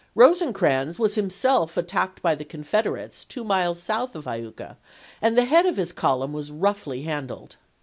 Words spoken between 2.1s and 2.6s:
by the